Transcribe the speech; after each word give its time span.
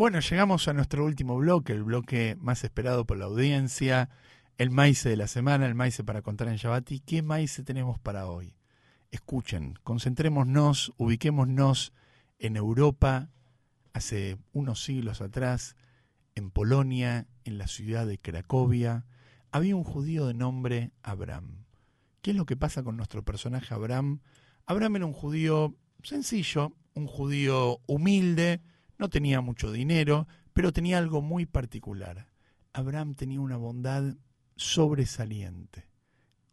Bueno, 0.00 0.20
llegamos 0.20 0.66
a 0.66 0.72
nuestro 0.72 1.04
último 1.04 1.36
bloque, 1.36 1.74
el 1.74 1.82
bloque 1.82 2.34
más 2.40 2.64
esperado 2.64 3.04
por 3.04 3.18
la 3.18 3.26
audiencia, 3.26 4.08
el 4.56 4.70
maíz 4.70 5.04
de 5.04 5.14
la 5.14 5.26
semana, 5.26 5.66
el 5.66 5.74
maíz 5.74 6.00
para 6.06 6.22
contar 6.22 6.48
en 6.48 6.56
Shabbat. 6.56 6.88
qué 7.04 7.20
maíz 7.20 7.60
tenemos 7.66 7.98
para 7.98 8.26
hoy? 8.26 8.56
Escuchen, 9.10 9.74
concentrémonos, 9.84 10.94
ubiquémonos 10.96 11.92
en 12.38 12.56
Europa, 12.56 13.28
hace 13.92 14.38
unos 14.54 14.82
siglos 14.82 15.20
atrás, 15.20 15.76
en 16.34 16.50
Polonia, 16.50 17.26
en 17.44 17.58
la 17.58 17.66
ciudad 17.66 18.06
de 18.06 18.16
Cracovia, 18.16 19.04
había 19.52 19.76
un 19.76 19.84
judío 19.84 20.26
de 20.26 20.32
nombre 20.32 20.92
Abraham. 21.02 21.66
¿Qué 22.22 22.30
es 22.30 22.38
lo 22.38 22.46
que 22.46 22.56
pasa 22.56 22.82
con 22.82 22.96
nuestro 22.96 23.22
personaje 23.22 23.74
Abraham? 23.74 24.20
Abraham 24.64 24.96
era 24.96 25.04
un 25.04 25.12
judío 25.12 25.76
sencillo, 26.02 26.72
un 26.94 27.06
judío 27.06 27.80
humilde, 27.84 28.62
no 29.00 29.08
tenía 29.08 29.40
mucho 29.40 29.72
dinero, 29.72 30.28
pero 30.52 30.74
tenía 30.74 30.98
algo 30.98 31.22
muy 31.22 31.46
particular. 31.46 32.28
Abraham 32.74 33.14
tenía 33.14 33.40
una 33.40 33.56
bondad 33.56 34.14
sobresaliente. 34.56 35.88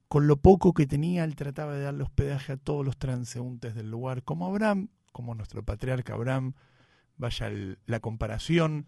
Con 0.08 0.28
lo 0.28 0.38
poco 0.38 0.74
que 0.74 0.88
tenía, 0.88 1.26
él 1.26 1.36
trataba 1.36 1.74
de 1.74 1.84
darle 1.84 2.04
hospedaje 2.04 2.54
a 2.54 2.58
todos 2.58 2.86
los 2.86 2.98
transeúntes 2.98 3.76
del 3.76 3.92
lugar, 3.92 4.24
como 4.24 4.48
Abraham, 4.48 4.88
como 5.12 5.36
nuestro 5.36 5.62
patriarca 5.64 6.14
Abraham, 6.14 6.54
vaya 7.18 7.52
la 7.86 8.00
comparación. 8.00 8.88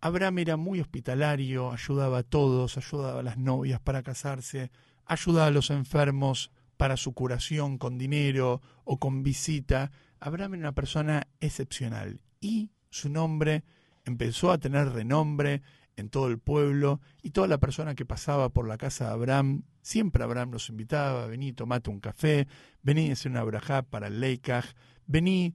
Abraham 0.00 0.38
era 0.38 0.56
muy 0.56 0.80
hospitalario, 0.80 1.72
ayudaba 1.72 2.18
a 2.18 2.22
todos, 2.22 2.78
ayudaba 2.78 3.20
a 3.20 3.22
las 3.22 3.36
novias 3.36 3.80
para 3.80 4.02
casarse, 4.02 4.70
ayudaba 5.04 5.48
a 5.48 5.50
los 5.50 5.68
enfermos 5.68 6.50
para 6.78 6.96
su 6.96 7.12
curación 7.12 7.76
con 7.76 7.98
dinero 7.98 8.62
o 8.84 8.98
con 8.98 9.22
visita. 9.22 9.92
Abraham 10.20 10.54
era 10.54 10.60
una 10.60 10.72
persona 10.72 11.28
excepcional 11.38 12.22
y 12.42 12.70
su 12.90 13.08
nombre 13.08 13.64
empezó 14.04 14.50
a 14.50 14.58
tener 14.58 14.90
renombre 14.90 15.62
en 15.96 16.10
todo 16.10 16.28
el 16.28 16.38
pueblo 16.38 17.00
y 17.22 17.30
toda 17.30 17.46
la 17.46 17.58
persona 17.58 17.94
que 17.94 18.04
pasaba 18.04 18.50
por 18.50 18.68
la 18.68 18.76
casa 18.76 19.06
de 19.06 19.12
Abraham, 19.12 19.62
siempre 19.80 20.24
Abraham 20.24 20.50
los 20.50 20.68
invitaba, 20.68 21.26
vení, 21.26 21.52
tomate 21.52 21.88
un 21.88 22.00
café, 22.00 22.48
vení 22.82 23.10
a 23.10 23.12
hacer 23.14 23.30
una 23.30 23.44
brajá 23.44 23.82
para 23.82 24.08
el 24.08 24.20
Leikaj, 24.20 24.66
vení 25.06 25.54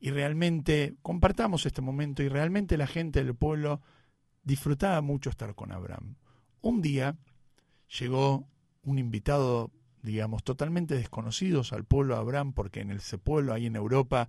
y 0.00 0.10
realmente 0.10 0.96
compartamos 1.02 1.66
este 1.66 1.82
momento 1.82 2.22
y 2.22 2.28
realmente 2.28 2.76
la 2.76 2.86
gente 2.86 3.22
del 3.22 3.34
pueblo 3.34 3.80
disfrutaba 4.42 5.00
mucho 5.02 5.30
estar 5.30 5.54
con 5.54 5.70
Abraham. 5.70 6.16
Un 6.60 6.80
día 6.80 7.16
llegó 7.98 8.48
un 8.82 8.98
invitado, 8.98 9.70
digamos, 10.02 10.42
totalmente 10.42 10.94
desconocidos 10.94 11.72
al 11.72 11.84
pueblo 11.84 12.14
de 12.14 12.20
Abraham, 12.20 12.52
porque 12.52 12.80
en 12.80 12.90
ese 12.90 13.18
pueblo, 13.18 13.52
ahí 13.52 13.66
en 13.66 13.76
Europa, 13.76 14.28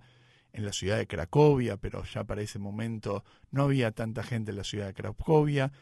en 0.54 0.64
la 0.64 0.72
ciudad 0.72 0.96
de 0.96 1.06
Cracovia, 1.06 1.76
pero 1.76 2.04
ya 2.04 2.24
para 2.24 2.40
ese 2.40 2.58
momento 2.58 3.24
no 3.50 3.64
había 3.64 3.90
tanta 3.90 4.22
gente 4.22 4.52
en 4.52 4.56
la 4.56 4.64
ciudad 4.64 4.86
de 4.86 4.94
Cracovia, 4.94 5.72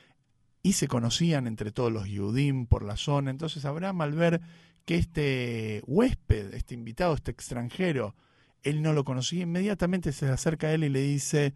y 0.62 0.74
se 0.74 0.88
conocían 0.88 1.46
entre 1.46 1.72
todos 1.72 1.92
los 1.92 2.08
Yudim 2.08 2.66
por 2.66 2.84
la 2.84 2.96
zona. 2.96 3.30
Entonces 3.30 3.64
Abraham 3.64 4.00
al 4.00 4.12
ver 4.12 4.40
que 4.84 4.96
este 4.96 5.82
huésped, 5.86 6.54
este 6.54 6.74
invitado, 6.74 7.14
este 7.14 7.32
extranjero, 7.32 8.14
él 8.62 8.82
no 8.82 8.92
lo 8.92 9.04
conocía, 9.04 9.42
inmediatamente 9.42 10.12
se 10.12 10.28
acerca 10.28 10.68
a 10.68 10.72
él 10.72 10.84
y 10.84 10.88
le 10.88 11.02
dice, 11.02 11.54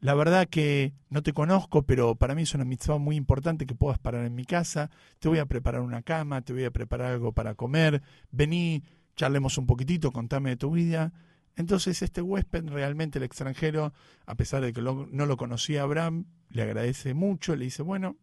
la 0.00 0.14
verdad 0.14 0.48
que 0.48 0.94
no 1.08 1.22
te 1.22 1.32
conozco, 1.32 1.82
pero 1.82 2.16
para 2.16 2.34
mí 2.34 2.42
es 2.42 2.54
una 2.54 2.64
mitzvah 2.64 2.98
muy 2.98 3.16
importante 3.16 3.66
que 3.66 3.74
puedas 3.74 3.98
parar 3.98 4.26
en 4.26 4.34
mi 4.34 4.44
casa, 4.44 4.90
te 5.20 5.28
voy 5.28 5.38
a 5.38 5.46
preparar 5.46 5.82
una 5.82 6.02
cama, 6.02 6.42
te 6.42 6.52
voy 6.52 6.64
a 6.64 6.70
preparar 6.70 7.12
algo 7.12 7.32
para 7.32 7.54
comer, 7.54 8.02
vení, 8.32 8.82
charlemos 9.14 9.58
un 9.58 9.66
poquitito, 9.66 10.10
contame 10.10 10.50
de 10.50 10.56
tu 10.56 10.72
vida. 10.72 11.12
Entonces 11.60 12.02
este 12.02 12.22
huésped, 12.22 12.68
realmente 12.68 13.18
el 13.18 13.24
extranjero, 13.24 13.92
a 14.26 14.34
pesar 14.34 14.62
de 14.62 14.72
que 14.72 14.80
no 14.82 15.26
lo 15.26 15.36
conocía 15.36 15.82
Abraham, 15.82 16.24
le 16.48 16.62
agradece 16.62 17.14
mucho, 17.14 17.54
le 17.54 17.66
dice, 17.66 17.82
bueno, 17.82 18.16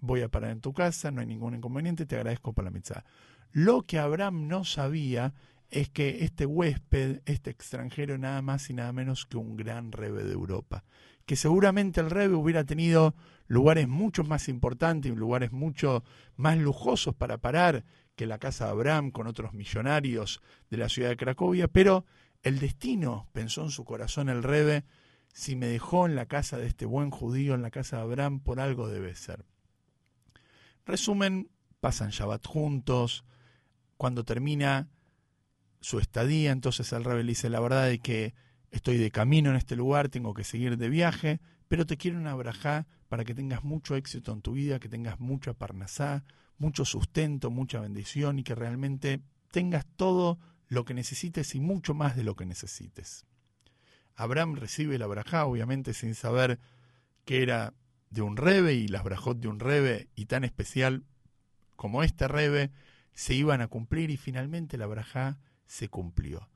voy 0.00 0.22
a 0.22 0.28
parar 0.28 0.50
en 0.50 0.60
tu 0.60 0.72
casa, 0.72 1.10
no 1.10 1.20
hay 1.20 1.26
ningún 1.26 1.54
inconveniente, 1.54 2.06
te 2.06 2.16
agradezco 2.16 2.52
por 2.52 2.64
la 2.64 2.70
mitzvah. 2.70 3.04
Lo 3.52 3.82
que 3.82 3.98
Abraham 3.98 4.48
no 4.48 4.64
sabía 4.64 5.34
es 5.70 5.90
que 5.90 6.24
este 6.24 6.46
huésped, 6.46 7.20
este 7.26 7.50
extranjero, 7.50 8.16
nada 8.16 8.40
más 8.42 8.70
y 8.70 8.74
nada 8.74 8.92
menos 8.92 9.26
que 9.26 9.36
un 9.36 9.56
gran 9.56 9.92
rebe 9.92 10.24
de 10.24 10.32
Europa, 10.32 10.84
que 11.26 11.36
seguramente 11.36 12.00
el 12.00 12.10
rebe 12.10 12.34
hubiera 12.34 12.64
tenido 12.64 13.14
lugares 13.46 13.86
mucho 13.86 14.24
más 14.24 14.48
importantes 14.48 15.14
lugares 15.14 15.52
mucho 15.52 16.04
más 16.36 16.56
lujosos 16.56 17.14
para 17.14 17.38
parar 17.38 17.84
que 18.16 18.26
la 18.26 18.38
casa 18.38 18.66
de 18.66 18.72
Abraham 18.72 19.10
con 19.10 19.26
otros 19.26 19.52
millonarios 19.52 20.40
de 20.70 20.78
la 20.78 20.88
ciudad 20.88 21.10
de 21.10 21.16
Cracovia, 21.16 21.68
pero 21.68 22.04
el 22.48 22.58
destino, 22.58 23.28
pensó 23.32 23.62
en 23.62 23.70
su 23.70 23.84
corazón 23.84 24.28
el 24.28 24.42
rebe, 24.42 24.84
si 25.32 25.54
me 25.54 25.66
dejó 25.66 26.06
en 26.06 26.16
la 26.16 26.26
casa 26.26 26.56
de 26.58 26.66
este 26.66 26.86
buen 26.86 27.10
judío, 27.10 27.54
en 27.54 27.62
la 27.62 27.70
casa 27.70 27.96
de 27.96 28.02
Abraham, 28.02 28.40
por 28.40 28.60
algo 28.60 28.88
debe 28.88 29.14
ser. 29.14 29.44
Resumen, 30.84 31.50
pasan 31.80 32.10
Shabbat 32.10 32.46
juntos, 32.46 33.24
cuando 33.96 34.24
termina 34.24 34.88
su 35.80 35.98
estadía, 35.98 36.50
entonces 36.50 36.92
el 36.92 37.04
rebe 37.04 37.22
le 37.22 37.30
dice, 37.32 37.50
la 37.50 37.60
verdad 37.60 37.90
es 37.90 38.00
que 38.00 38.34
estoy 38.70 38.96
de 38.96 39.10
camino 39.10 39.50
en 39.50 39.56
este 39.56 39.76
lugar, 39.76 40.08
tengo 40.08 40.34
que 40.34 40.44
seguir 40.44 40.76
de 40.76 40.88
viaje, 40.88 41.40
pero 41.68 41.86
te 41.86 41.96
quiero 41.96 42.18
una 42.18 42.34
brajá 42.34 42.86
para 43.08 43.24
que 43.24 43.34
tengas 43.34 43.64
mucho 43.64 43.96
éxito 43.96 44.32
en 44.32 44.42
tu 44.42 44.52
vida, 44.52 44.80
que 44.80 44.88
tengas 44.88 45.20
mucha 45.20 45.52
parnasá, 45.52 46.24
mucho 46.58 46.84
sustento, 46.84 47.50
mucha 47.50 47.80
bendición 47.80 48.38
y 48.38 48.42
que 48.42 48.54
realmente 48.54 49.20
tengas 49.50 49.86
todo 49.96 50.38
lo 50.68 50.84
que 50.84 50.94
necesites 50.94 51.54
y 51.54 51.60
mucho 51.60 51.94
más 51.94 52.16
de 52.16 52.24
lo 52.24 52.36
que 52.36 52.46
necesites. 52.46 53.26
Abraham 54.14 54.56
recibe 54.56 54.98
la 54.98 55.06
brajá, 55.06 55.46
obviamente 55.46 55.94
sin 55.94 56.14
saber 56.14 56.58
que 57.24 57.42
era 57.42 57.74
de 58.10 58.22
un 58.22 58.36
rebe 58.36 58.74
y 58.74 58.88
las 58.88 59.04
brajot 59.04 59.38
de 59.38 59.48
un 59.48 59.60
rebe 59.60 60.08
y 60.14 60.26
tan 60.26 60.44
especial 60.44 61.04
como 61.76 62.02
este 62.02 62.26
rebe 62.26 62.70
se 63.14 63.34
iban 63.34 63.60
a 63.60 63.68
cumplir 63.68 64.10
y 64.10 64.16
finalmente 64.16 64.78
la 64.78 64.86
brajá 64.86 65.38
se 65.66 65.88
cumplió. 65.88 66.48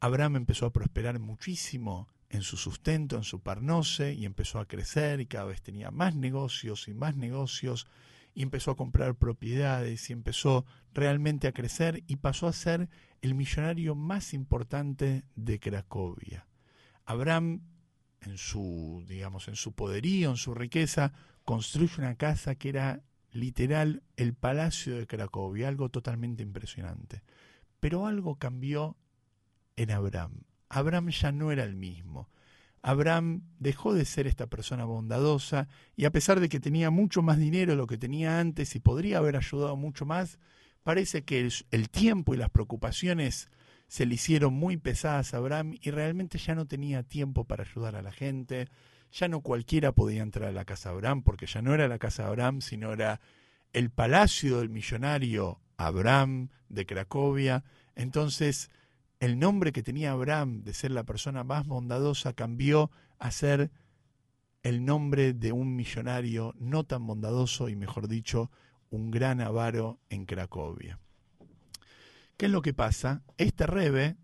Abraham 0.00 0.36
empezó 0.36 0.66
a 0.66 0.72
prosperar 0.72 1.18
muchísimo 1.18 2.08
en 2.28 2.42
su 2.42 2.56
sustento, 2.56 3.16
en 3.16 3.22
su 3.22 3.40
parnose, 3.40 4.12
y 4.12 4.24
empezó 4.26 4.58
a 4.58 4.66
crecer 4.66 5.20
y 5.20 5.26
cada 5.26 5.44
vez 5.44 5.62
tenía 5.62 5.90
más 5.90 6.14
negocios 6.14 6.88
y 6.88 6.94
más 6.94 7.16
negocios, 7.16 7.86
y 8.34 8.42
empezó 8.42 8.72
a 8.72 8.76
comprar 8.76 9.14
propiedades 9.14 10.10
y 10.10 10.12
empezó 10.12 10.66
realmente 10.92 11.46
a 11.46 11.52
crecer 11.52 12.02
y 12.06 12.16
pasó 12.16 12.48
a 12.48 12.52
ser 12.52 12.88
el 13.22 13.34
millonario 13.34 13.94
más 13.94 14.34
importante 14.34 15.24
de 15.36 15.60
Cracovia. 15.60 16.46
Abraham, 17.06 17.62
en 18.20 18.36
su, 18.36 19.04
digamos, 19.06 19.48
en 19.48 19.56
su 19.56 19.72
poderío, 19.72 20.30
en 20.30 20.36
su 20.36 20.54
riqueza, 20.54 21.12
construye 21.44 21.94
una 21.98 22.16
casa 22.16 22.56
que 22.56 22.70
era 22.70 23.02
literal 23.30 24.02
el 24.16 24.34
palacio 24.34 24.96
de 24.96 25.06
Cracovia, 25.06 25.68
algo 25.68 25.88
totalmente 25.90 26.42
impresionante. 26.42 27.22
Pero 27.80 28.06
algo 28.06 28.36
cambió 28.36 28.96
en 29.76 29.90
Abraham. 29.90 30.44
Abraham 30.68 31.10
ya 31.10 31.32
no 31.32 31.52
era 31.52 31.64
el 31.64 31.74
mismo. 31.74 32.30
Abraham 32.86 33.40
dejó 33.58 33.94
de 33.94 34.04
ser 34.04 34.26
esta 34.26 34.46
persona 34.46 34.84
bondadosa 34.84 35.68
y 35.96 36.04
a 36.04 36.12
pesar 36.12 36.38
de 36.38 36.50
que 36.50 36.60
tenía 36.60 36.90
mucho 36.90 37.22
más 37.22 37.38
dinero 37.38 37.72
de 37.72 37.78
lo 37.78 37.86
que 37.86 37.96
tenía 37.96 38.38
antes 38.38 38.76
y 38.76 38.78
podría 38.78 39.18
haber 39.18 39.36
ayudado 39.36 39.74
mucho 39.74 40.04
más, 40.04 40.38
parece 40.82 41.24
que 41.24 41.48
el, 41.70 41.88
tiempo 41.88 42.34
y 42.34 42.36
las 42.36 42.50
preocupaciones 42.50 43.48
se 43.88 44.04
le 44.04 44.16
hicieron 44.16 44.52
muy 44.52 44.76
pesadas 44.76 45.32
a 45.32 45.38
Abraham 45.38 45.78
y 45.80 45.92
realmente 45.92 46.36
ya 46.36 46.54
no 46.54 46.66
tenía 46.66 47.02
tiempo 47.02 47.44
para 47.44 47.64
ayudar 47.64 47.96
a 47.96 48.02
la 48.02 48.12
gente, 48.12 48.68
ya 49.10 49.28
no 49.28 49.40
cualquiera 49.40 49.92
podía 49.92 50.22
entrar 50.22 50.50
a 50.50 50.52
la 50.52 50.66
casa 50.66 50.90
de 50.90 50.96
Abraham, 50.96 51.22
porque 51.22 51.46
ya 51.46 51.62
no 51.62 51.72
era 51.72 51.88
la 51.88 51.98
casa 51.98 52.24
de 52.24 52.28
Abraham, 52.28 52.60
sino 52.60 52.92
era 52.92 53.18
el 53.72 53.88
palacio 53.88 54.58
del 54.58 54.68
millonario 54.68 55.58
Abraham 55.78 56.50
de 56.68 56.84
Cracovia. 56.84 57.64
Entonces, 57.94 58.70
el 59.20 59.38
nombre 59.38 59.72
que 59.72 59.82
tenía 59.82 60.12
Abraham 60.12 60.62
de 60.62 60.74
ser 60.74 60.90
la 60.90 61.04
persona 61.04 61.44
más 61.44 61.66
bondadosa 61.66 62.32
cambió 62.32 62.90
a 63.18 63.30
ser 63.30 63.70
el 64.62 64.84
nombre 64.84 65.32
de 65.32 65.52
un 65.52 65.76
millonario 65.76 66.54
no 66.58 66.84
tan 66.84 67.06
bondadoso 67.06 67.68
y, 67.68 67.76
mejor 67.76 68.08
dicho, 68.08 68.50
un 68.90 69.10
gran 69.10 69.40
avaro 69.40 70.00
en 70.08 70.24
Cracovia. 70.24 70.98
¿Qué 72.36 72.46
es 72.46 72.52
lo 72.52 72.62
que 72.62 72.74
pasa? 72.74 73.22
Este 73.36 73.66
rebe 73.66 74.16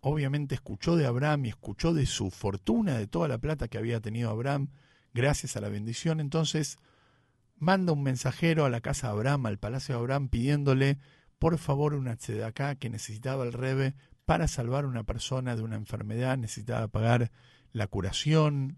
obviamente 0.00 0.54
escuchó 0.54 0.96
de 0.96 1.06
Abraham 1.06 1.46
y 1.46 1.48
escuchó 1.48 1.92
de 1.92 2.06
su 2.06 2.30
fortuna, 2.30 2.96
de 2.96 3.06
toda 3.06 3.28
la 3.28 3.38
plata 3.38 3.68
que 3.68 3.78
había 3.78 4.00
tenido 4.00 4.30
Abraham, 4.30 4.68
gracias 5.12 5.56
a 5.56 5.60
la 5.60 5.68
bendición, 5.68 6.20
entonces 6.20 6.78
manda 7.56 7.92
un 7.92 8.02
mensajero 8.02 8.64
a 8.64 8.70
la 8.70 8.80
casa 8.80 9.08
de 9.08 9.14
Abraham, 9.14 9.46
al 9.46 9.58
palacio 9.58 9.94
de 9.94 10.00
Abraham, 10.00 10.28
pidiéndole 10.28 10.98
por 11.38 11.58
favor 11.58 11.94
una 11.94 12.16
acá 12.46 12.74
que 12.76 12.90
necesitaba 12.90 13.44
el 13.44 13.52
Rebe 13.52 13.94
para 14.28 14.46
salvar 14.46 14.84
a 14.84 14.88
una 14.88 15.04
persona 15.04 15.56
de 15.56 15.62
una 15.62 15.76
enfermedad, 15.76 16.36
necesitaba 16.36 16.86
pagar 16.88 17.30
la 17.72 17.86
curación, 17.86 18.76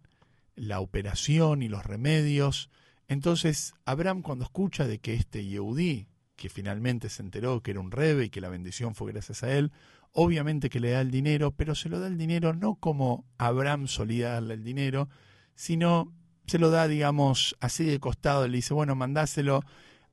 la 0.55 0.79
operación 0.79 1.65
y 1.65 1.69
los 1.69 1.85
remedios. 1.85 2.71
Entonces, 3.09 3.75
Abraham 3.85 4.23
cuando 4.23 4.45
escucha 4.45 4.87
de 4.87 5.01
que 5.01 5.15
este 5.15 5.45
Yehudí, 5.45 6.07
que 6.37 6.51
finalmente 6.51 7.09
se 7.09 7.25
enteró 7.25 7.65
que 7.65 7.73
era 7.73 7.81
un 7.81 7.91
Rebe 7.91 8.27
y 8.27 8.31
que 8.31 8.41
la 8.41 8.49
bendición 8.49 8.95
fue 8.95 9.11
gracias 9.11 9.43
a 9.43 9.53
él, 9.53 9.73
obviamente 10.13 10.71
que 10.71 10.79
le 10.79 10.93
da 10.93 11.01
el 11.01 11.11
dinero, 11.11 11.51
pero 11.51 11.75
se 11.75 11.89
lo 11.89 11.99
da 11.99 12.07
el 12.07 12.17
dinero 12.17 12.55
no 12.55 12.77
como 12.77 13.25
Abraham 13.37 13.89
solía 13.89 14.35
darle 14.35 14.55
el 14.55 14.63
dinero, 14.63 15.09
sino 15.57 16.15
se 16.47 16.61
lo 16.61 16.71
da, 16.71 16.87
digamos, 16.87 17.57
así 17.59 17.83
de 17.83 17.99
costado, 17.99 18.47
le 18.47 18.59
dice, 18.59 18.73
bueno, 18.73 18.95
mandáselo 18.95 19.65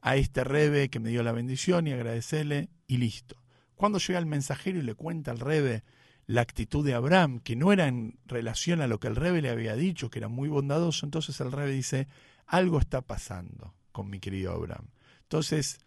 a 0.02 0.16
este 0.16 0.44
rebe 0.44 0.90
que 0.90 1.00
me 1.00 1.12
dio 1.12 1.22
la 1.22 1.32
bendición 1.32 1.86
y 1.86 1.92
agradecerle 1.92 2.70
y 2.88 2.98
listo. 2.98 3.38
Cuando 3.78 4.00
llega 4.00 4.20
el 4.20 4.26
mensajero 4.26 4.80
y 4.80 4.82
le 4.82 4.96
cuenta 4.96 5.32
al 5.32 5.40
rebe 5.40 5.84
la 6.26 6.42
actitud 6.42 6.86
de 6.86 6.94
Abraham, 6.94 7.40
que 7.40 7.56
no 7.56 7.72
era 7.72 7.88
en 7.88 8.20
relación 8.26 8.82
a 8.82 8.88
lo 8.88 9.00
que 9.00 9.08
el 9.08 9.16
rebe 9.16 9.42
le 9.42 9.50
había 9.50 9.76
dicho, 9.76 10.10
que 10.10 10.20
era 10.20 10.28
muy 10.28 10.50
bondadoso, 10.50 11.06
entonces 11.06 11.40
el 11.40 11.54
rebe 11.54 11.72
dice, 11.72 12.08
algo 12.46 12.80
está 12.80 13.02
pasando 13.02 13.74
con 13.94 14.10
mi 14.10 14.20
querido 14.20 14.52
Abraham. 14.52 14.90
Entonces, 15.22 15.80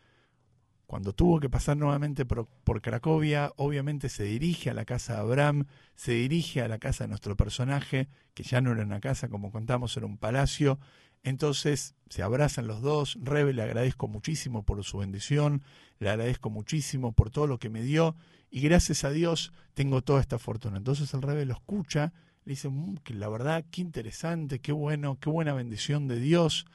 cuando 0.87 1.13
tuvo 1.13 1.41
que 1.41 1.49
pasar 1.49 1.77
nuevamente 1.77 2.25
por, 2.25 2.49
Cracovia, 2.81 3.53
obviamente 3.57 4.09
se 4.09 4.25
dirige 4.25 4.71
a 4.71 4.75
la 4.75 4.85
casa 4.85 5.15
de 5.15 5.21
Abraham, 5.21 5.67
se 5.95 6.13
dirige 6.13 6.63
a 6.63 6.69
la 6.69 6.79
casa 6.79 7.05
de 7.05 7.09
nuestro 7.09 7.37
personaje, 7.37 8.09
que 8.35 8.43
ya 8.43 8.61
no 8.61 8.73
era 8.73 8.83
una 8.83 9.01
casa, 9.01 9.29
como 9.29 9.53
contamos, 9.53 9.97
era 9.97 10.07
un 10.07 10.19
palacio. 10.19 10.81
Entonces 11.23 11.95
se 12.09 12.23
abrazan 12.23 12.67
los 12.67 12.81
dos. 12.83 13.19
Rebe 13.23 13.53
le 13.53 13.63
agradezco 13.63 14.09
muchísimo 14.09 14.63
por 14.65 14.83
su 14.85 14.99
bendición, 14.99 15.63
le 15.99 16.11
agradezco 16.11 16.51
muchísimo 16.51 17.13
por 17.13 17.31
todo 17.31 17.47
lo 17.47 17.59
que 17.59 17.71
me 17.71 17.83
dio. 17.83 18.17
Y 18.51 18.61
gracias 18.61 19.05
a 19.05 19.11
Dios 19.11 19.53
tengo 19.75 20.03
toda 20.03 20.21
esta 20.21 20.39
fortuna. 20.39 20.79
Entonces 20.79 21.13
el 21.15 21.23
Rebe 21.23 21.47
lo 21.47 21.55
escucha, 21.55 22.13
le 22.45 22.53
dice, 22.53 22.69
mm, 22.69 22.99
que 22.99 23.15
la 23.15 23.29
verdad, 23.29 23.65
qué 23.71 23.81
interesante, 23.81 24.59
qué 24.61 24.73
bueno, 24.73 25.19
qué 25.21 25.31
buena 25.31 25.53
bendición 25.53 26.09
de 26.09 26.19
Dios. 26.19 26.67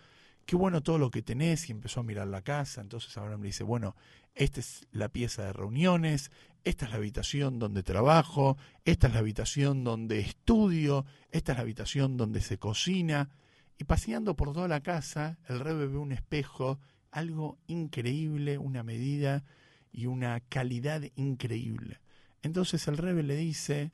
Qué 0.45 0.55
bueno 0.55 0.83
todo 0.83 0.99
lo 0.99 1.09
que 1.09 1.23
tenés, 1.23 1.67
y 1.69 1.71
empezó 1.71 2.01
a 2.01 2.03
mirar 2.03 2.27
la 2.27 2.43
casa, 2.43 2.79
entonces 2.79 3.17
Abraham 3.17 3.41
le 3.41 3.47
dice, 3.47 3.63
bueno, 3.63 3.95
esta 4.35 4.59
es 4.59 4.85
la 4.91 5.09
pieza 5.09 5.43
de 5.43 5.53
reuniones, 5.53 6.29
esta 6.63 6.85
es 6.85 6.91
la 6.91 6.97
habitación 6.97 7.57
donde 7.57 7.81
trabajo, 7.81 8.55
esta 8.83 9.07
es 9.07 9.13
la 9.13 9.19
habitación 9.19 9.83
donde 9.83 10.19
estudio, 10.19 11.05
esta 11.31 11.53
es 11.53 11.57
la 11.57 11.63
habitación 11.63 12.15
donde 12.15 12.41
se 12.41 12.59
cocina, 12.59 13.29
y 13.77 13.83
paseando 13.83 14.35
por 14.35 14.53
toda 14.53 14.67
la 14.67 14.81
casa, 14.81 15.37
el 15.47 15.59
rey 15.59 15.75
ve 15.75 15.97
un 15.97 16.11
espejo, 16.11 16.79
algo 17.11 17.57
increíble, 17.67 18.57
una 18.57 18.83
medida 18.83 19.43
y 19.91 20.05
una 20.05 20.39
calidad 20.41 21.01
increíble. 21.15 21.99
Entonces 22.41 22.87
el 22.87 22.97
rebe 22.97 23.23
le 23.23 23.35
dice, 23.35 23.91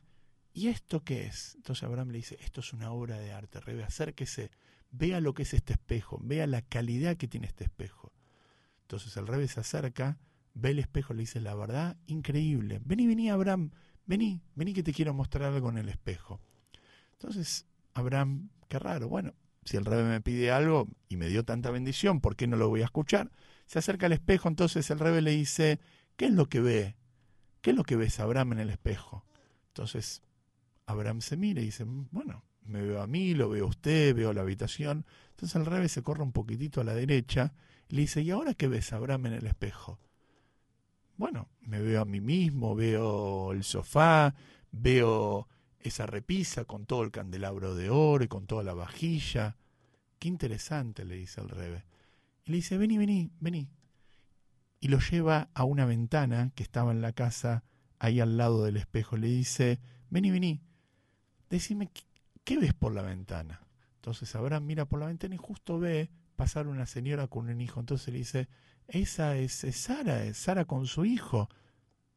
¿y 0.52 0.68
esto 0.68 1.04
qué 1.04 1.26
es? 1.26 1.54
Entonces 1.56 1.84
Abraham 1.84 2.10
le 2.10 2.18
dice, 2.18 2.38
esto 2.40 2.60
es 2.60 2.72
una 2.72 2.92
obra 2.92 3.18
de 3.18 3.32
arte, 3.32 3.60
rebe, 3.60 3.84
acérquese 3.84 4.50
vea 4.92 5.20
lo 5.20 5.34
que 5.34 5.42
es 5.42 5.54
este 5.54 5.72
espejo, 5.72 6.20
vea 6.22 6.46
la 6.46 6.62
calidad 6.62 7.16
que 7.16 7.26
tiene 7.26 7.46
este 7.46 7.64
espejo. 7.64 8.12
Entonces 8.82 9.16
el 9.16 9.26
rey 9.26 9.48
se 9.48 9.60
acerca, 9.60 10.18
ve 10.54 10.70
el 10.70 10.78
espejo, 10.78 11.14
le 11.14 11.20
dice, 11.20 11.40
la 11.40 11.54
verdad, 11.54 11.96
increíble. 12.06 12.80
Vení, 12.84 13.06
vení, 13.06 13.30
Abraham, 13.30 13.70
vení, 14.06 14.42
vení 14.54 14.74
que 14.74 14.82
te 14.82 14.92
quiero 14.92 15.14
mostrar 15.14 15.52
algo 15.52 15.70
en 15.70 15.78
el 15.78 15.88
espejo. 15.88 16.40
Entonces, 17.12 17.66
Abraham, 17.94 18.50
qué 18.68 18.78
raro, 18.78 19.08
bueno, 19.08 19.34
si 19.64 19.76
el 19.76 19.84
rey 19.84 20.02
me 20.02 20.20
pide 20.20 20.50
algo 20.50 20.88
y 21.08 21.16
me 21.16 21.28
dio 21.28 21.44
tanta 21.44 21.70
bendición, 21.70 22.20
¿por 22.20 22.36
qué 22.36 22.46
no 22.46 22.56
lo 22.56 22.68
voy 22.68 22.82
a 22.82 22.86
escuchar? 22.86 23.30
Se 23.66 23.78
acerca 23.78 24.06
al 24.06 24.12
espejo, 24.12 24.48
entonces 24.48 24.90
el 24.90 24.98
rey 24.98 25.20
le 25.20 25.30
dice, 25.30 25.80
¿qué 26.16 26.26
es 26.26 26.32
lo 26.32 26.48
que 26.48 26.60
ve? 26.60 26.96
¿Qué 27.60 27.70
es 27.70 27.76
lo 27.76 27.84
que 27.84 27.96
ves, 27.96 28.18
Abraham, 28.20 28.54
en 28.54 28.60
el 28.60 28.70
espejo? 28.70 29.24
Entonces, 29.68 30.22
Abraham 30.86 31.20
se 31.20 31.36
mira 31.36 31.60
y 31.60 31.66
dice, 31.66 31.84
bueno, 31.86 32.44
me 32.64 32.82
veo 32.82 33.02
a 33.02 33.06
mí, 33.06 33.34
lo 33.34 33.48
veo 33.48 33.64
a 33.64 33.68
usted, 33.68 34.14
veo 34.14 34.32
la 34.32 34.42
habitación. 34.42 35.06
Entonces 35.30 35.56
el 35.56 35.66
revés 35.66 35.92
se 35.92 36.02
corre 36.02 36.22
un 36.22 36.32
poquitito 36.32 36.80
a 36.80 36.84
la 36.84 36.94
derecha 36.94 37.54
y 37.88 37.96
le 37.96 38.02
dice, 38.02 38.22
¿y 38.22 38.30
ahora 38.30 38.54
qué 38.54 38.68
ves, 38.68 38.92
Abraham, 38.92 39.26
en 39.26 39.32
el 39.34 39.46
espejo? 39.46 39.98
Bueno, 41.16 41.48
me 41.60 41.80
veo 41.80 42.00
a 42.00 42.04
mí 42.04 42.20
mismo, 42.20 42.74
veo 42.74 43.52
el 43.52 43.64
sofá, 43.64 44.34
veo 44.70 45.48
esa 45.82 46.06
repisa 46.06 46.64
con 46.64 46.86
todo 46.86 47.02
el 47.02 47.10
candelabro 47.10 47.74
de 47.74 47.90
oro 47.90 48.24
y 48.24 48.28
con 48.28 48.46
toda 48.46 48.62
la 48.62 48.74
vajilla. 48.74 49.56
Qué 50.18 50.28
interesante, 50.28 51.04
le 51.04 51.16
dice 51.16 51.40
el 51.40 51.48
rebe. 51.48 51.84
Y 52.44 52.50
le 52.50 52.56
dice, 52.56 52.78
vení, 52.78 52.98
vení, 52.98 53.30
vení. 53.40 53.68
Y 54.80 54.88
lo 54.88 54.98
lleva 54.98 55.48
a 55.54 55.64
una 55.64 55.86
ventana 55.86 56.50
que 56.54 56.62
estaba 56.62 56.92
en 56.92 57.02
la 57.02 57.12
casa, 57.12 57.64
ahí 57.98 58.20
al 58.20 58.36
lado 58.36 58.64
del 58.64 58.76
espejo. 58.76 59.16
Le 59.16 59.28
dice, 59.28 59.80
vení, 60.10 60.30
vení, 60.30 60.60
decime 61.50 61.90
¿qué 62.44 62.58
ves 62.58 62.74
por 62.74 62.92
la 62.92 63.02
ventana? 63.02 63.60
Entonces 63.96 64.34
Abraham 64.34 64.66
mira 64.66 64.84
por 64.86 64.98
la 64.98 65.06
ventana 65.06 65.34
y 65.34 65.38
justo 65.38 65.78
ve 65.78 66.10
pasar 66.36 66.66
una 66.66 66.86
señora 66.86 67.28
con 67.28 67.48
un 67.48 67.60
hijo. 67.60 67.80
Entonces 67.80 68.12
le 68.12 68.18
dice, 68.18 68.48
esa 68.88 69.36
es, 69.36 69.64
Sara, 69.72 70.24
es 70.24 70.38
Sara 70.38 70.64
con 70.64 70.86
su 70.86 71.04
hijo. 71.04 71.48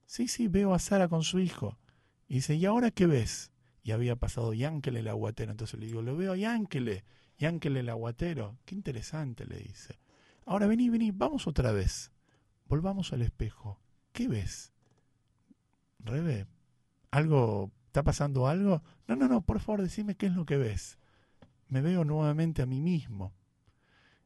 Sí, 0.06 0.28
sí, 0.28 0.48
veo 0.48 0.74
a 0.74 0.80
Sara 0.80 1.08
con 1.08 1.24
su 1.24 1.40
hijo. 1.40 1.78
Y 2.28 2.36
dice, 2.36 2.56
¿y 2.56 2.66
ahora 2.66 2.92
qué 2.92 3.06
ves? 3.06 3.52
Y 3.86 3.92
había 3.92 4.18
pasado 4.18 4.54
Yánkele 4.54 5.00
el 5.00 5.08
aguatero. 5.08 5.52
Entonces 5.52 5.80
le 5.80 5.86
digo, 5.86 6.02
lo 6.02 6.18
veo 6.18 6.34
a 6.34 6.36
Yánkele, 6.36 7.06
Yánkele 7.38 7.80
el 7.80 7.88
aguatero. 7.88 8.58
Qué 8.66 8.76
interesante, 8.76 9.46
le 9.46 9.60
dice. 9.60 10.02
Ahora 10.46 10.68
vení, 10.68 10.90
vení, 10.90 11.12
vamos 11.12 11.48
otra 11.48 11.72
vez. 11.72 12.12
Volvamos 12.68 13.14
al 13.14 13.22
espejo. 13.22 13.80
¿Qué 14.12 14.28
ves? 14.28 14.74
Rebe, 16.00 16.48
algo 17.12 17.72
¿Está 17.96 18.04
pasando 18.04 18.46
algo? 18.50 18.84
No, 19.08 19.16
no, 19.16 19.30
no, 19.30 19.40
por 19.40 19.62
favor, 19.62 19.82
decime 19.82 20.16
qué 20.16 20.26
es 20.26 20.34
lo 20.34 20.46
que 20.46 20.58
ves. 20.58 21.00
Me 21.70 21.80
veo 21.80 22.04
nuevamente 22.04 22.62
a 22.62 22.66
mí 22.66 22.82
mismo. 22.82 23.34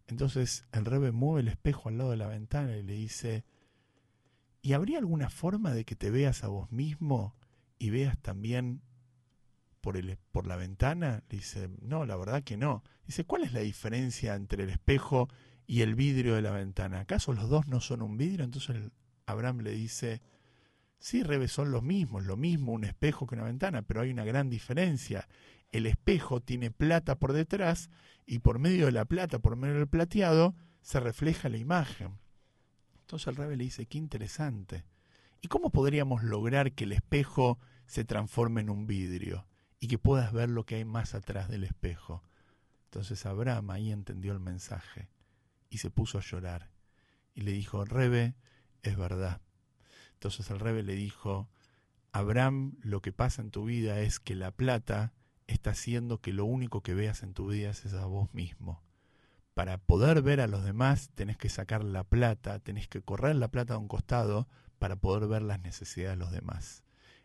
Entonces 0.08 0.66
el 0.72 0.86
rebe 0.86 1.12
mueve 1.12 1.42
el 1.42 1.50
espejo 1.50 1.90
al 1.90 2.00
lado 2.00 2.10
de 2.10 2.18
la 2.18 2.26
ventana 2.26 2.76
y 2.76 2.82
le 2.82 2.94
dice, 2.94 3.46
¿y 4.64 4.74
habría 4.74 4.98
alguna 4.98 5.30
forma 5.30 5.72
de 5.72 5.86
que 5.86 5.96
te 5.96 6.10
veas 6.10 6.44
a 6.44 6.48
vos 6.48 6.72
mismo 6.72 7.36
y 7.78 7.92
veas 7.92 8.18
también 8.18 8.82
por, 9.82 9.98
el, 9.98 10.18
por 10.32 10.48
la 10.48 10.56
ventana? 10.56 11.24
Le 11.30 11.38
dice, 11.38 11.70
no, 11.82 12.06
la 12.06 12.16
verdad 12.16 12.44
que 12.44 12.58
no. 12.58 12.84
Dice, 13.06 13.26
¿cuál 13.26 13.44
es 13.44 13.54
la 13.54 13.62
diferencia 13.62 14.36
entre 14.36 14.64
el 14.64 14.70
espejo 14.70 15.30
y 15.68 15.82
el 15.82 15.96
vidrio 15.96 16.36
de 16.36 16.42
la 16.42 16.52
ventana? 16.52 17.00
¿Acaso 17.00 17.34
los 17.34 17.50
dos 17.50 17.68
no 17.68 17.82
son 17.82 18.02
un 18.02 18.18
vidrio? 18.18 18.46
Entonces 18.46 18.92
Abraham 19.26 19.60
le 19.62 19.72
dice, 19.72 20.22
Sí, 21.00 21.24
Rebe, 21.24 21.48
son 21.48 21.72
los 21.72 21.82
mismos, 21.82 22.26
lo 22.26 22.36
mismo 22.36 22.74
un 22.74 22.84
espejo 22.84 23.26
que 23.26 23.36
una 23.36 23.46
ventana, 23.46 23.82
pero 23.84 24.02
hay 24.02 24.12
una 24.12 24.26
gran 24.26 24.50
diferencia. 24.50 25.30
El 25.72 25.86
espejo 25.86 26.42
tiene 26.42 26.72
plata 26.72 27.16
por 27.16 27.32
detrás 27.32 27.90
y 28.26 28.40
por 28.40 28.60
medio 28.60 28.86
de 28.86 28.92
la 28.92 29.06
plata, 29.06 29.40
por 29.40 29.56
medio 29.56 29.76
del 29.76 29.88
plateado, 29.88 30.56
se 30.82 31.00
refleja 31.00 31.48
la 31.48 31.58
imagen. 31.58 32.20
Entonces 33.00 33.28
el 33.28 33.38
Rebe 33.38 33.56
le 33.56 33.64
dice, 33.64 33.86
qué 33.86 33.98
interesante. 33.98 34.84
¿Y 35.42 35.48
cómo 35.48 35.70
podríamos 35.70 36.22
lograr 36.22 36.74
que 36.74 36.84
el 36.84 36.92
espejo 36.92 37.60
se 37.86 38.04
transforme 38.04 38.60
en 38.62 38.70
un 38.70 38.86
vidrio 38.86 39.48
y 39.80 39.88
que 39.88 39.98
puedas 39.98 40.34
ver 40.34 40.50
lo 40.50 40.66
que 40.66 40.76
hay 40.76 40.86
más 40.86 41.16
atrás 41.16 41.50
del 41.50 41.64
espejo? 41.64 42.24
Entonces 42.86 43.26
Abraham 43.26 43.70
ahí 43.72 43.92
entendió 43.92 44.34
el 44.34 44.40
mensaje 44.40 45.10
y 45.70 45.78
se 45.78 45.90
puso 45.90 46.18
a 46.18 46.22
llorar 46.22 46.70
y 47.34 47.42
le 47.42 47.52
dijo, 47.52 47.86
Rebe, 47.86 48.36
es 48.82 48.98
verdad 48.98 49.42
entonces 50.20 50.50
el 50.50 50.60
rebe 50.60 50.84
le 50.84 50.96
dijo, 50.96 51.48
Abraham, 52.12 52.76
lo 52.82 53.02
que 53.02 53.14
pasa 53.14 53.42
en 53.42 53.52
tu 53.52 53.64
vida 53.64 54.02
es 54.02 54.20
que 54.20 54.36
la 54.36 54.52
plata 54.52 55.14
está 55.48 55.70
haciendo 55.70 56.20
que 56.20 56.34
lo 56.34 56.44
único 56.44 56.84
que 56.84 56.94
veas 56.94 57.24
en 57.24 57.34
tu 57.34 57.48
vida 57.48 57.70
es 57.70 57.94
a 57.94 58.06
vos 58.06 58.34
mismo. 58.34 58.84
Para 59.54 59.78
poder 59.78 60.22
ver 60.22 60.42
a 60.42 60.48
los 60.48 60.66
demás 60.66 61.10
tenés 61.16 61.38
que 61.38 61.48
sacar 61.48 61.86
la 61.86 62.04
plata, 62.04 62.60
tenés 62.60 62.90
que 62.90 63.02
correr 63.02 63.38
la 63.38 63.48
plata 63.48 63.76
a 63.76 63.78
un 63.78 63.88
costado 63.88 64.50
para 64.78 64.98
poder 64.98 65.30
ver 65.30 65.42
las 65.42 65.62
necesidades 65.62 66.18
de 66.18 66.26
los 66.26 66.34
demás. 66.34 66.84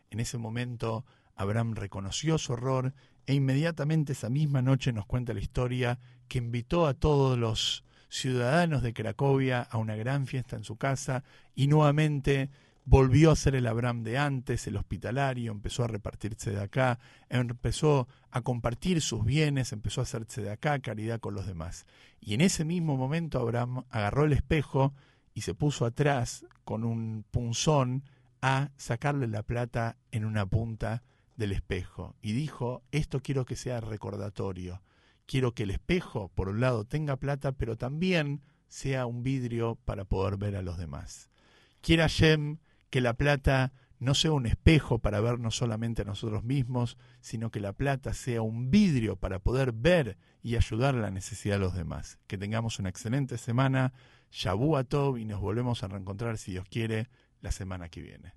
En 0.09 0.21
ese 0.21 0.37
momento 0.37 1.05
Abraham 1.35 1.73
reconoció 1.75 2.37
su 2.37 2.53
error 2.53 2.93
e 3.25 3.33
inmediatamente 3.33 4.13
esa 4.13 4.29
misma 4.29 4.61
noche 4.61 4.93
nos 4.93 5.05
cuenta 5.05 5.33
la 5.33 5.39
historia 5.39 5.99
que 6.27 6.37
invitó 6.37 6.87
a 6.87 6.93
todos 6.93 7.37
los 7.37 7.83
ciudadanos 8.09 8.81
de 8.81 8.93
Cracovia 8.93 9.61
a 9.61 9.77
una 9.77 9.95
gran 9.95 10.27
fiesta 10.27 10.55
en 10.55 10.63
su 10.63 10.77
casa 10.77 11.23
y 11.55 11.67
nuevamente 11.67 12.49
volvió 12.85 13.31
a 13.31 13.35
ser 13.35 13.55
el 13.55 13.67
Abraham 13.67 14.03
de 14.03 14.17
antes, 14.17 14.67
el 14.67 14.77
hospitalario, 14.77 15.51
empezó 15.51 15.83
a 15.83 15.87
repartirse 15.87 16.51
de 16.51 16.61
acá, 16.61 16.99
empezó 17.29 18.07
a 18.29 18.41
compartir 18.41 19.01
sus 19.01 19.25
bienes, 19.25 19.73
empezó 19.73 20.01
a 20.01 20.03
hacerse 20.03 20.41
de 20.41 20.51
acá, 20.51 20.79
caridad 20.79 21.19
con 21.19 21.33
los 21.33 21.47
demás. 21.47 21.87
Y 22.21 22.35
en 22.35 22.41
ese 22.41 22.63
mismo 22.63 22.95
momento 22.95 23.39
Abraham 23.39 23.83
agarró 23.89 24.25
el 24.25 24.33
espejo 24.33 24.93
y 25.33 25.41
se 25.41 25.55
puso 25.55 25.85
atrás 25.85 26.45
con 26.63 26.83
un 26.83 27.25
punzón 27.31 28.03
a 28.41 28.69
sacarle 28.77 29.27
la 29.27 29.41
plata 29.41 29.97
en 30.11 30.23
una 30.23 30.45
punta 30.45 31.01
del 31.35 31.51
espejo. 31.51 32.15
Y 32.21 32.33
dijo, 32.33 32.83
esto 32.91 33.21
quiero 33.21 33.45
que 33.45 33.55
sea 33.55 33.81
recordatorio. 33.81 34.81
Quiero 35.25 35.53
que 35.53 35.63
el 35.63 35.71
espejo, 35.71 36.29
por 36.29 36.49
un 36.49 36.59
lado, 36.59 36.85
tenga 36.85 37.17
plata, 37.17 37.51
pero 37.51 37.77
también 37.77 38.41
sea 38.67 39.05
un 39.05 39.23
vidrio 39.23 39.75
para 39.85 40.05
poder 40.05 40.37
ver 40.37 40.55
a 40.55 40.61
los 40.61 40.77
demás. 40.77 41.29
Quiera 41.81 42.07
Shem 42.07 42.59
que 42.89 43.01
la 43.01 43.13
plata 43.13 43.73
no 43.99 44.13
sea 44.13 44.31
un 44.31 44.45
espejo 44.45 44.99
para 44.99 45.21
vernos 45.21 45.55
solamente 45.55 46.03
a 46.03 46.05
nosotros 46.05 46.43
mismos, 46.43 46.97
sino 47.21 47.49
que 47.49 47.59
la 47.59 47.73
plata 47.73 48.13
sea 48.13 48.41
un 48.41 48.69
vidrio 48.69 49.15
para 49.15 49.39
poder 49.39 49.71
ver 49.71 50.17
y 50.43 50.55
ayudar 50.55 50.95
a 50.95 50.99
la 50.99 51.11
necesidad 51.11 51.55
de 51.55 51.59
los 51.59 51.75
demás. 51.75 52.19
Que 52.27 52.37
tengamos 52.37 52.79
una 52.79 52.89
excelente 52.89 53.37
semana, 53.37 53.93
Shabu 54.31 54.83
Tov, 54.83 55.17
y 55.17 55.25
nos 55.25 55.39
volvemos 55.39 55.83
a 55.83 55.87
reencontrar, 55.87 56.37
si 56.37 56.51
Dios 56.51 56.65
quiere, 56.69 57.09
la 57.41 57.51
semana 57.51 57.89
que 57.89 58.01
viene. 58.01 58.33